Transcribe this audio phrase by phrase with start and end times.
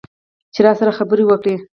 [0.53, 1.55] چې راسره خبرې وکړي.